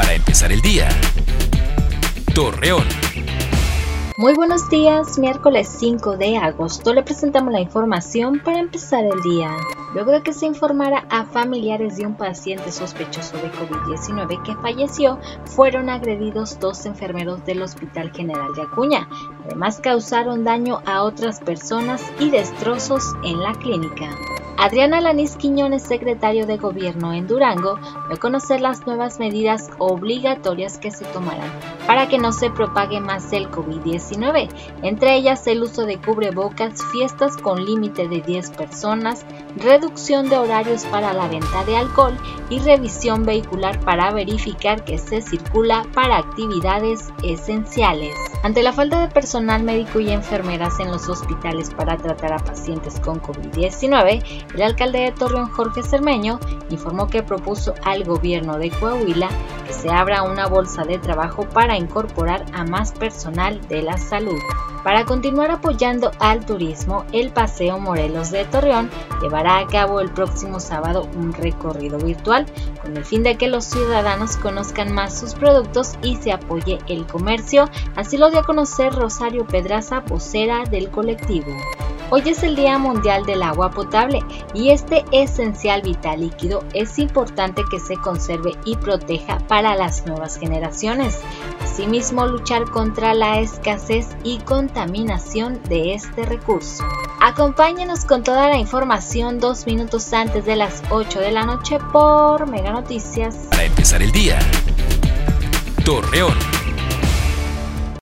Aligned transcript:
para 0.00 0.14
empezar 0.14 0.50
el 0.50 0.62
día. 0.62 0.88
Torreón. 2.34 2.86
Muy 4.16 4.32
buenos 4.32 4.70
días, 4.70 5.18
miércoles 5.18 5.68
5 5.78 6.16
de 6.16 6.38
agosto 6.38 6.94
le 6.94 7.02
presentamos 7.02 7.52
la 7.52 7.60
información 7.60 8.40
para 8.42 8.60
empezar 8.60 9.04
el 9.04 9.20
día. 9.20 9.54
Luego 9.92 10.12
de 10.12 10.22
que 10.22 10.32
se 10.32 10.46
informara 10.46 11.04
a 11.10 11.26
familiares 11.26 11.98
de 11.98 12.06
un 12.06 12.14
paciente 12.14 12.72
sospechoso 12.72 13.36
de 13.36 13.52
COVID-19 13.52 14.42
que 14.42 14.54
falleció, 14.56 15.18
fueron 15.44 15.90
agredidos 15.90 16.58
dos 16.58 16.86
enfermeros 16.86 17.44
del 17.44 17.60
Hospital 17.60 18.10
General 18.10 18.54
de 18.54 18.62
Acuña. 18.62 19.06
Además 19.44 19.80
causaron 19.82 20.44
daño 20.44 20.80
a 20.86 21.02
otras 21.02 21.40
personas 21.40 22.02
y 22.18 22.30
destrozos 22.30 23.04
en 23.22 23.38
la 23.42 23.52
clínica. 23.52 24.08
Adriana 24.62 25.00
Lanís 25.00 25.36
Quiñones, 25.36 25.82
secretario 25.82 26.46
de 26.46 26.58
Gobierno 26.58 27.14
en 27.14 27.26
Durango, 27.26 27.76
dio 27.76 28.14
a 28.14 28.20
conocer 28.20 28.60
las 28.60 28.86
nuevas 28.86 29.18
medidas 29.18 29.70
obligatorias 29.78 30.76
que 30.76 30.90
se 30.90 31.06
tomarán 31.06 31.50
para 31.86 32.08
que 32.08 32.18
no 32.18 32.30
se 32.30 32.50
propague 32.50 33.00
más 33.00 33.32
el 33.32 33.50
COVID-19, 33.50 34.50
entre 34.82 35.14
ellas 35.14 35.46
el 35.46 35.62
uso 35.62 35.86
de 35.86 35.96
cubrebocas, 35.96 36.84
fiestas 36.92 37.38
con 37.38 37.64
límite 37.64 38.06
de 38.06 38.20
10 38.20 38.50
personas, 38.50 39.24
reducción 39.56 40.28
de 40.28 40.36
horarios 40.36 40.84
para 40.84 41.14
la 41.14 41.26
venta 41.26 41.64
de 41.64 41.78
alcohol 41.78 42.18
y 42.50 42.58
revisión 42.58 43.24
vehicular 43.24 43.80
para 43.80 44.12
verificar 44.12 44.84
que 44.84 44.98
se 44.98 45.22
circula 45.22 45.86
para 45.94 46.18
actividades 46.18 47.08
esenciales. 47.22 48.14
Ante 48.42 48.62
la 48.62 48.72
falta 48.72 49.00
de 49.00 49.08
personal 49.08 49.62
médico 49.62 50.00
y 50.00 50.10
enfermeras 50.10 50.80
en 50.80 50.90
los 50.90 51.08
hospitales 51.08 51.70
para 51.70 51.96
tratar 51.96 52.32
a 52.32 52.38
pacientes 52.38 52.98
con 53.00 53.20
COVID-19, 53.20 54.22
el 54.54 54.62
alcalde 54.62 55.00
de 55.00 55.12
Torreón, 55.12 55.50
Jorge 55.50 55.82
Cermeño, 55.82 56.40
informó 56.70 57.08
que 57.08 57.22
propuso 57.22 57.74
al 57.84 58.04
gobierno 58.04 58.58
de 58.58 58.70
Coahuila 58.70 59.28
que 59.66 59.72
se 59.72 59.90
abra 59.90 60.22
una 60.22 60.46
bolsa 60.46 60.84
de 60.84 60.98
trabajo 60.98 61.48
para 61.48 61.76
incorporar 61.76 62.44
a 62.52 62.64
más 62.64 62.92
personal 62.92 63.60
de 63.68 63.82
la 63.82 63.98
salud. 63.98 64.38
Para 64.82 65.04
continuar 65.04 65.50
apoyando 65.50 66.10
al 66.20 66.46
turismo, 66.46 67.04
el 67.12 67.30
Paseo 67.30 67.78
Morelos 67.78 68.30
de 68.30 68.46
Torreón 68.46 68.90
llevará 69.20 69.58
a 69.58 69.66
cabo 69.66 70.00
el 70.00 70.10
próximo 70.10 70.58
sábado 70.58 71.06
un 71.16 71.34
recorrido 71.34 71.98
virtual 71.98 72.46
con 72.80 72.96
el 72.96 73.04
fin 73.04 73.22
de 73.22 73.36
que 73.36 73.48
los 73.48 73.66
ciudadanos 73.66 74.38
conozcan 74.38 74.94
más 74.94 75.18
sus 75.18 75.34
productos 75.34 75.96
y 76.02 76.16
se 76.16 76.32
apoye 76.32 76.78
el 76.88 77.06
comercio, 77.06 77.68
así 77.94 78.16
lo 78.16 78.30
dio 78.30 78.40
a 78.40 78.44
conocer 78.44 78.94
Rosario 78.94 79.46
Pedraza, 79.46 80.00
vocera 80.00 80.64
del 80.64 80.90
colectivo. 80.90 81.52
Hoy 82.12 82.22
es 82.26 82.42
el 82.42 82.56
Día 82.56 82.76
Mundial 82.76 83.24
del 83.24 83.40
Agua 83.40 83.70
Potable 83.70 84.18
y 84.52 84.70
este 84.70 85.04
esencial 85.12 85.82
vital 85.82 86.22
líquido 86.22 86.64
es 86.74 86.98
importante 86.98 87.62
que 87.70 87.78
se 87.78 87.94
conserve 87.96 88.56
y 88.64 88.74
proteja 88.74 89.38
para 89.46 89.76
las 89.76 90.04
nuevas 90.06 90.36
generaciones. 90.36 91.20
Asimismo, 91.62 92.26
luchar 92.26 92.64
contra 92.64 93.14
la 93.14 93.38
escasez 93.38 94.08
y 94.24 94.38
contaminación 94.38 95.62
de 95.68 95.94
este 95.94 96.24
recurso. 96.26 96.82
Acompáñenos 97.20 98.04
con 98.04 98.24
toda 98.24 98.48
la 98.48 98.58
información 98.58 99.38
dos 99.38 99.64
minutos 99.66 100.12
antes 100.12 100.44
de 100.44 100.56
las 100.56 100.82
8 100.90 101.20
de 101.20 101.30
la 101.30 101.44
noche 101.44 101.78
por 101.92 102.44
Mega 102.48 102.72
Noticias. 102.72 103.36
Para 103.50 103.64
empezar 103.66 104.02
el 104.02 104.10
día, 104.10 104.40
Torreón. 105.84 106.59